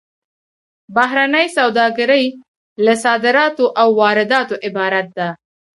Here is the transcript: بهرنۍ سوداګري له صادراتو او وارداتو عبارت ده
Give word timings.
بهرنۍ 0.95 1.47
سوداګري 1.57 2.25
له 2.85 2.93
صادراتو 3.03 3.65
او 3.81 3.87
وارداتو 4.01 4.55
عبارت 4.67 5.07
ده 5.17 5.27